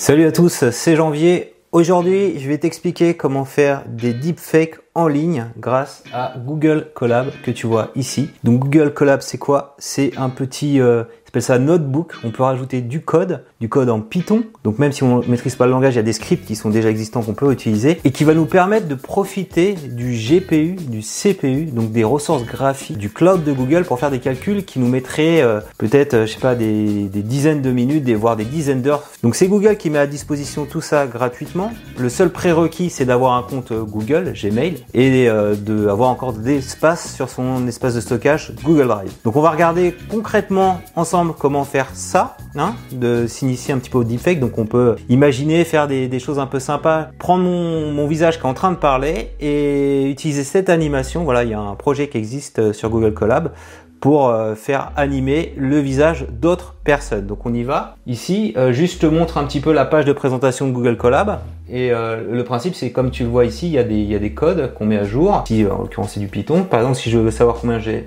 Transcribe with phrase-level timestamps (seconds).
[0.00, 1.52] Salut à tous, c'est Janvier.
[1.72, 7.50] Aujourd'hui, je vais t'expliquer comment faire des deepfakes en ligne grâce à Google Colab que
[7.50, 8.30] tu vois ici.
[8.42, 9.76] Donc Google Colab, c'est quoi?
[9.76, 12.14] C'est un petit euh, s'appelle ça Notebook.
[12.24, 14.44] On peut rajouter du code, du code en Python.
[14.64, 16.56] Donc même si on ne maîtrise pas le langage, il y a des scripts qui
[16.56, 20.76] sont déjà existants qu'on peut utiliser et qui va nous permettre de profiter du GPU,
[20.76, 24.78] du CPU, donc des ressources graphiques du cloud de Google pour faire des calculs qui
[24.78, 28.44] nous mettraient euh, peut-être, euh, je sais pas, des, dizaines de minutes, des, voire des
[28.44, 29.04] dizaines d'heures.
[29.22, 31.72] Donc c'est Google qui met à disposition tout ça gratuitement.
[31.98, 37.14] Le seul prérequis, c'est d'avoir un compte Google, Gmail, et euh, d'avoir encore de l'espace
[37.14, 39.12] sur son espace de stockage Google Drive.
[39.24, 43.98] Donc on va regarder concrètement ensemble comment faire ça, hein, de s'initier un petit peu
[43.98, 44.40] au deepfake.
[44.40, 48.48] Donc on peut imaginer faire des, choses un peu sympas, prendre mon, visage qui est
[48.48, 51.24] en train de parler et utiliser cette animation.
[51.24, 53.52] Voilà, il y a un projet qui existe euh, sur Google Collab
[54.00, 57.26] pour euh, faire animer le visage d'autres personnes.
[57.26, 57.96] Donc on y va.
[58.06, 61.40] Ici, euh, juste te montre un petit peu la page de présentation de Google Collab.
[61.72, 64.16] Et le principe, c'est comme tu le vois ici, il y a des, il y
[64.16, 65.44] a des codes qu'on met à jour.
[65.44, 66.64] Ici, en l'occurrence, c'est du Python.
[66.64, 68.06] Par exemple, si je veux savoir combien j'ai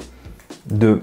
[0.70, 1.00] de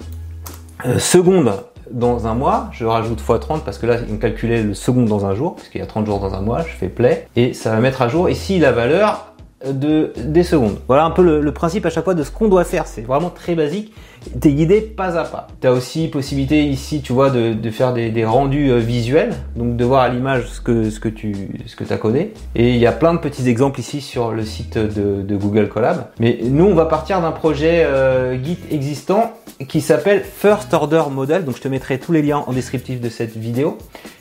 [0.99, 1.55] secondes
[1.91, 5.27] dans un mois, je rajoute x30 parce que là, il me calculait le second dans
[5.27, 7.71] un jour, puisqu'il y a 30 jours dans un mois, je fais play, et ça
[7.71, 8.29] va mettre à jour.
[8.29, 9.30] Ici la valeur
[9.65, 10.79] de, des secondes.
[10.87, 12.87] Voilà un peu le, principe à chaque fois de ce qu'on doit faire.
[12.87, 13.93] C'est vraiment très basique.
[14.41, 15.49] T'es guidé pas à pas.
[15.61, 19.33] Tu as aussi possibilité ici, tu vois, de, de faire des, des, rendus euh, visuels,
[19.57, 21.35] donc de voir à l'image ce que, ce que tu
[21.67, 22.35] ce que as codé.
[22.55, 25.69] Et il y a plein de petits exemples ici sur le site de, de Google
[25.69, 26.09] Colab.
[26.19, 29.33] Mais nous, on va partir d'un projet euh, Git existant
[29.69, 31.45] qui s'appelle First Order Model.
[31.45, 33.79] Donc je te mettrai tous les liens en descriptif de cette vidéo.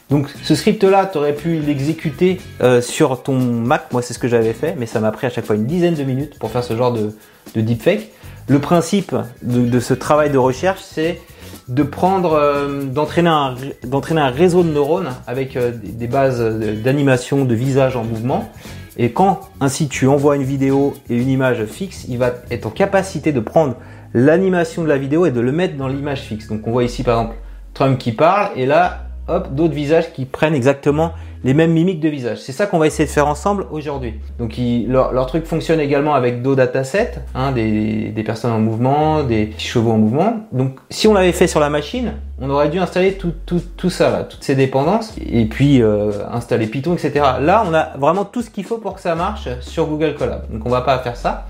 [0.09, 3.91] Donc ce script-là, tu aurais pu l'exécuter euh, sur ton Mac.
[3.91, 5.93] Moi, c'est ce que j'avais fait, mais ça m'a pris à chaque fois une dizaine
[5.93, 7.13] de minutes pour faire ce genre de,
[7.55, 8.09] de deepfake.
[8.47, 11.21] Le principe de, ce travail de recherche, c'est
[11.67, 16.41] de prendre, euh, d'entraîner un, réseau de neurones avec euh, des bases
[16.83, 18.49] d'animation de visage en mouvement.
[18.97, 22.71] Et quand ainsi tu envoies une vidéo et une image fixe, il va être en
[22.71, 23.75] capacité de prendre
[24.15, 26.47] l'animation de la vidéo et de le mettre dans l'image fixe.
[26.47, 27.37] Donc on voit ici par exemple
[27.75, 29.08] Trump qui parle et là,
[29.51, 31.11] d'autres visages qui prennent exactement
[31.43, 32.39] les mêmes mimiques de visage.
[32.39, 34.15] C'est ça qu'on va essayer de faire ensemble aujourd'hui.
[34.39, 34.55] Donc
[34.87, 39.97] leur, truc fonctionne également avec d'autres datasets, hein, des, personnes en mouvement, des chevaux en
[39.97, 40.41] mouvement.
[40.51, 44.23] Donc si on l'avait fait sur la machine, on aurait dû installer tout, ça, là,
[44.23, 47.25] toutes ces dépendances, et puis euh, installer Python, etc.
[47.39, 50.51] Là, on a vraiment tout ce qu'il faut pour que ça marche sur Google Colab.
[50.51, 51.47] Donc on va pas faire ça.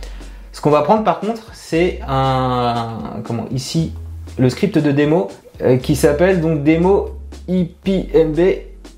[0.51, 3.93] Ce qu'on va prendre par contre, c'est un comment ici
[4.37, 5.29] le script de démo
[5.61, 8.39] euh, qui s'appelle donc démo IPMB.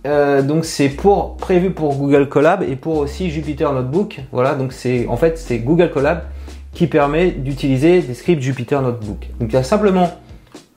[0.07, 0.89] Euh, donc c'est
[1.37, 4.21] prévu pour Google Colab et pour aussi Jupyter Notebook.
[4.31, 6.23] Voilà, donc c'est en fait c'est Google Colab
[6.73, 9.27] qui permet d'utiliser des scripts Jupyter Notebook.
[9.39, 10.09] Donc il y a simplement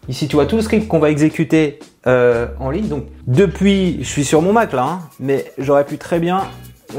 [0.09, 2.89] ici tu vois tout le script qu'on va exécuter euh, en ligne.
[2.89, 6.43] Donc depuis, je suis sur mon Mac là, hein, mais j'aurais pu très bien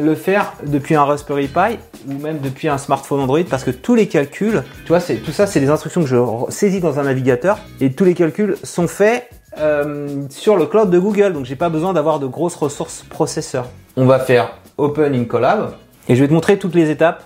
[0.01, 1.77] le faire depuis un Raspberry Pi
[2.07, 5.47] ou même depuis un smartphone Android parce que tous les calculs, tu vois, tout ça,
[5.47, 6.17] c'est des instructions que je
[6.49, 10.99] saisis dans un navigateur et tous les calculs sont faits euh, sur le cloud de
[10.99, 11.33] Google.
[11.33, 13.67] Donc j'ai pas besoin d'avoir de grosses ressources processeurs.
[13.97, 15.73] On va faire Open in Collab
[16.07, 17.23] et je vais te montrer toutes les étapes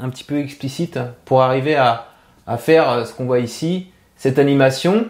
[0.00, 2.06] un petit peu explicites pour arriver à,
[2.46, 5.06] à faire ce qu'on voit ici, cette animation.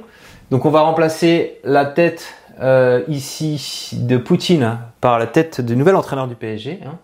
[0.51, 2.27] Donc on va remplacer la tête
[2.61, 6.95] euh, ici de Poutine par la tête du nouvel entraîneur du PSG, hein,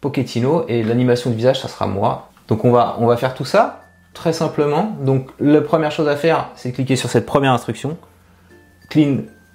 [0.00, 2.30] Pochettino, et l'animation du visage, ça sera moi.
[2.48, 3.82] Donc on va, on va faire tout ça
[4.14, 4.96] très simplement.
[5.00, 7.96] Donc la première chose à faire, c'est cliquer sur cette première instruction,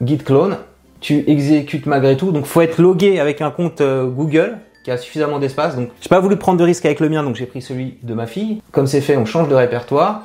[0.03, 0.57] git clone.
[0.99, 4.97] Tu exécutes malgré tout, donc faut être logué avec un compte euh, Google qui a
[4.97, 5.75] suffisamment d'espace.
[5.75, 8.13] Donc j'ai pas voulu prendre de risque avec le mien, donc j'ai pris celui de
[8.13, 8.61] ma fille.
[8.71, 10.23] Comme c'est fait, on change de répertoire.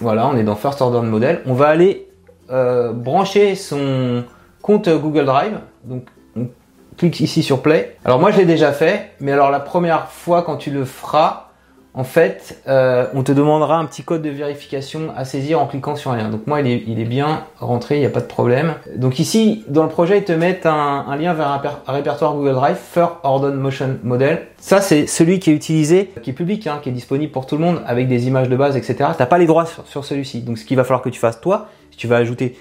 [0.00, 1.42] Voilà, on est dans First Order Model.
[1.46, 2.08] On va aller
[2.50, 4.24] euh, brancher son
[4.62, 5.58] compte Google Drive.
[5.84, 6.04] Donc
[6.36, 6.48] on
[6.96, 7.96] clique ici sur Play.
[8.04, 11.47] Alors moi je l'ai déjà fait, mais alors la première fois quand tu le feras,
[11.94, 15.96] en fait, euh, on te demandera un petit code de vérification à saisir en cliquant
[15.96, 16.28] sur un lien.
[16.28, 18.74] Donc moi, il est, bien rentré, il n'y a pas de problème.
[18.94, 22.76] Donc ici, dans le projet, ils te mettent un, lien vers un, répertoire Google Drive,
[22.76, 24.46] First Order Motion Model.
[24.58, 27.56] Ça, c'est celui qui est utilisé, qui est public, hein, qui est disponible pour tout
[27.56, 28.94] le monde, avec des images de base, etc.
[28.96, 30.42] Tu n'as pas les droits sur, sur celui-ci.
[30.42, 32.56] Donc ce qu'il va falloir que tu fasses, toi, si tu vas ajouter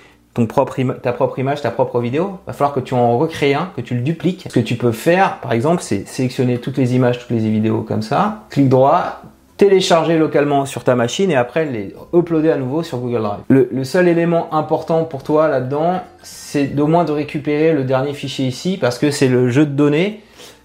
[0.46, 3.82] propre ta propre image, ta propre vidéo, va falloir que tu en recrées un, que
[3.82, 4.46] tu le dupliques.
[4.50, 7.82] Ce que tu peux faire, par exemple, c'est sélectionner toutes les images, toutes les vidéos
[7.82, 9.22] comme ça, clic droit,
[9.58, 13.40] télécharger localement sur ta machine et après les uploader à nouveau sur Google Drive.
[13.50, 18.46] Le, seul élément important pour toi là-dedans, c'est d'au moins de récupérer le dernier fichier
[18.46, 20.22] ici parce que c'est le jeu de données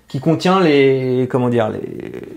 [0.09, 1.71] qui contient les comment dire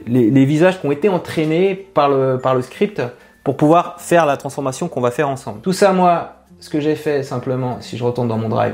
[0.07, 3.01] les, visages qui ont été entraînés par le script
[3.45, 5.61] pour pouvoir faire la transformation qu'on va faire ensemble.
[5.61, 6.33] Tout ça, moi,
[6.65, 8.73] ce que j'ai fait simplement, si je retourne dans mon drive,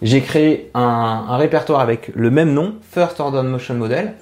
[0.00, 4.14] j'ai créé un, répertoire avec le même nom, First Order Motion Model.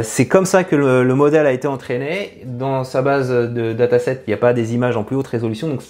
[0.04, 2.42] c'est comme ça que le, le, modèle a été entraîné.
[2.46, 5.68] Dans sa base de dataset, il n'y a pas des images en plus haute résolution,
[5.68, 5.82] donc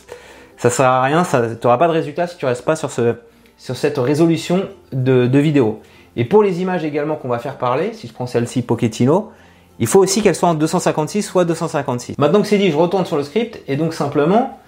[0.57, 3.13] ça sert à rien, tu n'auras pas de résultat si tu restes pas sur, ce,
[3.59, 5.79] sur cette résolution de vidéo.
[6.15, 9.31] Et pour les images également qu'on va faire parler, si je prends celle-ci Pochettino,
[9.79, 12.17] il faut aussi qu'elle soit en 256 soit 256.
[12.17, 14.59] Maintenant que c'est dit, je retourne sur le script et donc simplement,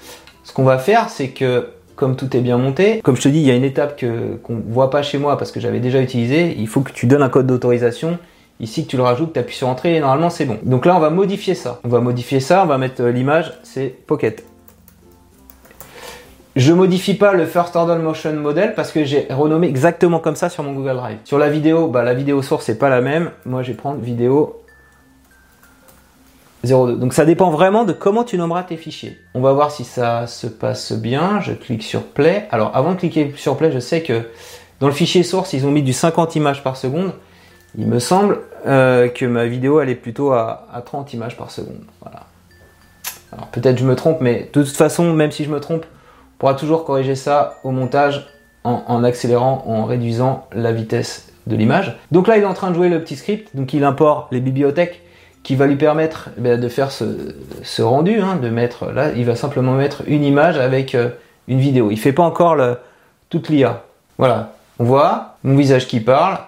[0.44, 3.40] ce qu'on va faire, c'est que comme tout est bien monté, comme je te dis,
[3.40, 6.02] il y a une étape que qu'on voit pas chez moi parce que j'avais déjà
[6.02, 6.56] utilisé.
[6.58, 8.18] Il faut que tu donnes un code d'autorisation.
[8.60, 10.58] Ici, que tu le rajoutes, tu appuies sur entrée et normalement c'est bon.
[10.64, 11.80] Donc là, on va modifier ça.
[11.84, 14.46] On va modifier ça, on va mettre l'image, c'est Pocket.
[16.56, 20.50] Je modifie pas le First Order Motion Model parce que j'ai renommé exactement comme ça
[20.50, 21.18] sur mon Google Drive.
[21.26, 23.32] Sur la vidéo, bah, la vidéo source c'est pas la même.
[23.46, 24.62] Moi, je vais prendre vidéo
[26.64, 26.96] 02.
[26.96, 29.20] Donc ça dépend vraiment de comment tu nommeras tes fichiers.
[29.34, 31.42] On va voir si ça se passe bien.
[31.42, 32.48] Je clique sur Play.
[32.52, 34.22] Alors avant de cliquer sur Play, je sais que
[34.80, 37.12] dans le fichier source, ils ont mis du 50 images par seconde.
[37.78, 41.84] Il me semble euh, que ma vidéo elle est plutôt à, 30 images par seconde.
[42.02, 42.22] Voilà.
[43.34, 45.86] Alors peut-être je me trompe, mais de toute façon, même si je me trompe,
[46.38, 48.28] pourra toujours corriger ça au montage
[48.64, 51.98] en, accélérant, en réduisant la vitesse de l'image.
[52.12, 53.56] Donc là, il est en train de jouer le petit script.
[53.56, 55.02] Donc il importe les bibliothèques
[55.44, 59.36] qui va lui permettre eh de faire ce, rendu, hein, de mettre là, il va
[59.36, 61.10] simplement mettre une image avec euh,
[61.48, 61.92] une vidéo.
[61.92, 62.58] Il fait pas encore
[63.30, 63.84] toute l'IA.
[64.18, 66.40] Voilà, on voit mon visage qui parle.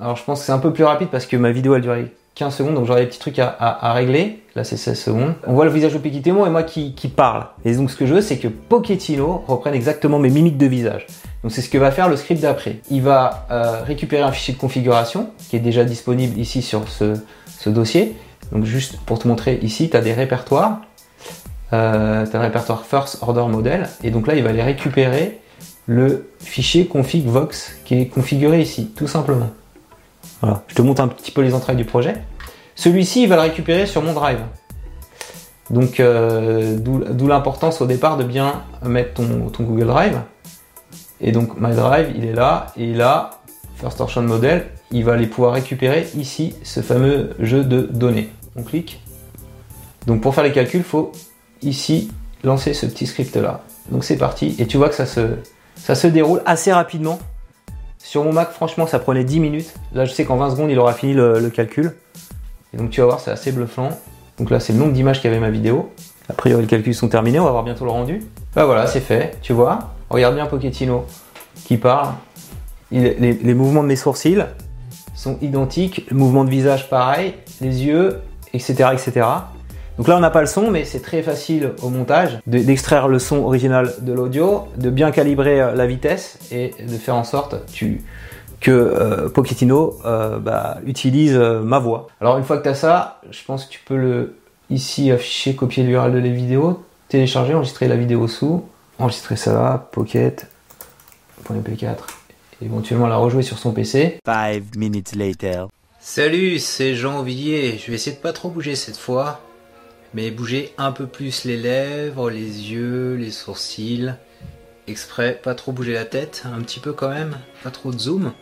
[0.00, 2.12] Alors je pense que c'est un peu plus rapide parce que ma vidéo elle durait
[2.34, 4.40] 15 secondes, donc j'aurai des petits trucs à, régler.
[4.56, 5.34] Là c'est 16 secondes.
[5.46, 7.46] On voit le visage de Pochettino et moi qui, parle.
[7.64, 11.06] Et donc ce que je veux c'est que Pochettino reprenne exactement mes mimiques de visage.
[11.42, 12.80] Donc c'est ce que va faire le script d'après.
[12.90, 17.14] Il va euh, récupérer un fichier de configuration qui est déjà disponible ici sur ce,
[17.66, 18.14] dossier
[18.52, 20.80] donc juste pour te montrer ici, tu as des répertoires.
[21.72, 23.88] Euh, tu le répertoire First Order Model.
[24.02, 25.40] Et donc là, il va aller récupérer
[25.86, 29.50] le fichier config vox qui est configuré ici, tout simplement.
[30.42, 32.14] Je te montre un petit peu les entrailles du projet.
[32.74, 34.40] Celui-ci, il va le récupérer sur mon drive.
[35.70, 40.20] Donc, euh, d'où l'importance au départ de bien mettre ton, Google Drive.
[41.20, 43.40] Et donc, My Drive, il est là, et là,
[43.76, 48.30] First Order Model, il va aller pouvoir récupérer ici ce fameux jeu de données.
[48.56, 49.02] On clique.
[50.06, 51.12] Donc pour faire les calculs, il faut
[51.62, 52.10] ici
[52.44, 53.62] lancer ce petit script là.
[53.90, 57.18] Donc c'est parti et tu vois que ça se déroule assez rapidement.
[58.04, 59.74] Sur mon Mac, franchement, ça prenait 10 minutes.
[59.94, 61.94] Là, je sais qu'en 20 secondes, il aura fini le, calcul.
[62.74, 63.98] Et donc tu vas voir, c'est assez bluffant.
[64.38, 65.90] Donc là, c'est le nombre d'images qu'avait ma vidéo.
[66.28, 68.22] A priori, les calculs sont terminés, on va voir bientôt le rendu.
[68.54, 69.94] Bah voilà, c'est fait, tu vois.
[70.10, 71.06] Regarde bien Pochettino
[71.64, 72.12] qui parle.
[72.92, 74.44] les, mouvements de mes sourcils,
[75.14, 78.20] sont identiques, le mouvement de visage pareil, les yeux,
[78.52, 78.90] etc.
[78.92, 79.26] etc.
[79.98, 83.18] Donc là on n'a pas le son mais c'est très facile au montage d'extraire le
[83.18, 87.56] son original de l'audio, de bien calibrer euh, la vitesse et de faire en sorte
[88.60, 92.08] que euh, Pochettino euh, bah, utilise ma voix.
[92.20, 94.36] Alors une fois que tu as ça, je pense que tu peux le
[94.70, 98.64] ici afficher, copier l'URL de les vidéos, télécharger, enregistrer la vidéo sous,
[98.98, 101.98] enregistrer ça, pocket.mp4
[102.62, 104.18] éventuellement la rejouer sur son PC.
[104.24, 105.66] Five minutes later.
[106.00, 107.78] Salut, c'est Janvier.
[107.78, 109.40] Je vais essayer de pas trop bouger cette fois,
[110.14, 114.14] mais bouger un peu plus les lèvres, les yeux, les sourcils.
[114.86, 118.32] Exprès, pas trop bouger la tête, un petit peu quand même, pas trop de zoom.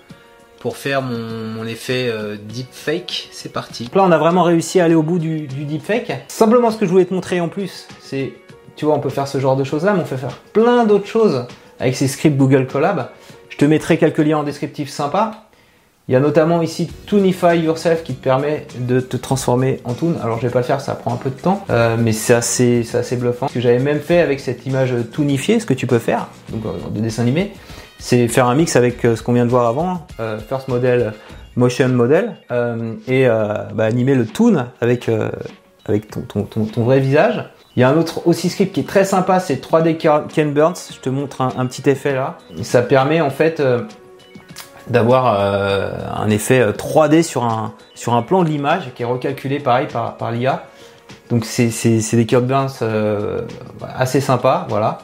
[0.61, 3.91] Pour faire mon, effet euh, deepfake, c'est parti.
[3.95, 6.13] Là, on a vraiment réussi à aller au bout du, du deepfake.
[6.29, 8.33] Simplement, ce que je voulais te montrer en plus, c'est,
[8.77, 10.85] tu vois, on peut faire ce genre de choses là, mais on peut faire plein
[10.85, 11.47] d'autres choses
[11.81, 13.11] avec ces scripts Google Colab.
[13.49, 15.49] Je te mettrai quelques liens en descriptif sympa.
[16.13, 20.17] Il y a notamment ici Toonify Yourself qui te permet de te transformer en Toon.
[20.23, 22.35] Alors je vais pas le faire, ça prend un peu de temps, euh, mais c'est
[22.35, 23.49] assez, assez bluffant.
[23.49, 26.67] Ce que j'avais même fait avec cette image toonifiée, ce que tu peux faire, donc
[26.67, 27.55] euh, de dessin animé,
[27.99, 30.07] c'est faire un mix avec euh, ce qu'on vient de voir avant,
[30.51, 31.15] First Model,
[31.57, 32.37] Motion Model,
[33.09, 35.11] et bah, animer le Toon avec,
[35.87, 37.43] avec ton, ton, vrai visage.
[37.75, 39.97] Il y a un autre aussi script qui est très sympa, c'est 3D
[40.29, 40.75] Ken Burns.
[40.95, 42.37] Je te montre un, petit effet là.
[42.61, 43.63] Ça permet en fait
[44.93, 47.23] d'avoir euh, un effet 3D euh,
[47.95, 50.65] sur un, plan de l'image qui est recalculé pareil par, l'IA.
[51.31, 51.71] Donc c'est
[52.13, 53.41] des cure burns euh,
[53.95, 54.99] assez sympas, voilà.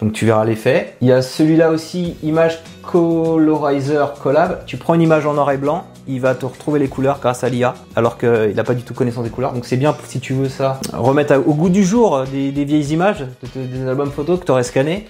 [0.00, 0.94] Donc tu verras l'effet.
[1.00, 4.64] Il y a celui-là aussi, image colorizer collab.
[4.64, 7.44] Tu prends une image en noir et blanc, il va te retrouver les couleurs grâce
[7.44, 9.52] à l'IA, alors qu'il n'a pas du tout connaissance des couleurs.
[9.52, 13.26] Donc c'est bien si tu veux ça, remettre au goût du jour des, vieilles images,
[13.54, 15.06] des albums photos que tu aurais scannés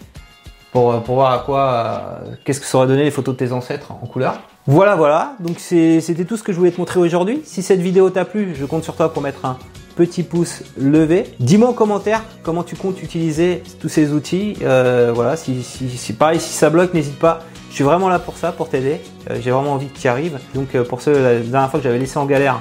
[0.72, 3.92] pour, pour voir à quoi, qu'est-ce que ça aurait donné les photos de tes ancêtres
[3.92, 4.38] en couleur.
[4.66, 5.34] Voilà, voilà.
[5.40, 7.40] Donc c'était tout ce que je voulais te montrer aujourd'hui.
[7.44, 9.56] Si cette vidéo t'a plu, je compte sur toi pour mettre un
[9.96, 11.24] petit pouce levé.
[11.40, 14.56] Dis-moi en commentaire comment tu comptes utiliser tous ces outils.
[14.62, 17.40] Euh, voilà, si, si, pareil, si ça bloque, n'hésite pas.
[17.70, 19.00] Je suis vraiment là pour ça, pour t'aider.
[19.30, 20.38] Euh, j'ai vraiment envie que tu arrives.
[20.54, 22.60] Donc euh, pour ceux, la dernière fois que j'avais laissé en galère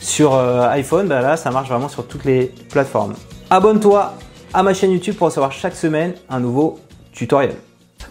[0.00, 3.14] sur iPhone, bah là ça marche vraiment sur toutes les plateformes.
[3.50, 4.14] Abonne-toi
[4.52, 6.78] à ma chaîne YouTube pour recevoir chaque semaine un nouveau
[7.14, 7.54] tutoriel.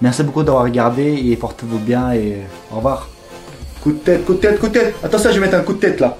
[0.01, 2.37] Merci beaucoup d'avoir regardé et portez-vous bien et
[2.71, 3.09] au revoir.
[3.81, 4.95] Coup de tête, coup de tête, coup de tête.
[5.03, 6.17] Attends ça, je vais mettre un coup de tête là.